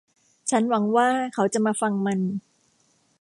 [0.49, 2.19] ฉันหวังว่าเขาจะมาฟังมัน